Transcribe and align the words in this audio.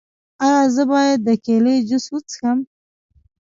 ایا 0.45 0.61
زه 0.75 0.83
باید 0.91 1.19
د 1.27 1.29
کیلي 1.45 1.75
جوس 1.89 2.05
وڅښم؟ 2.11 2.59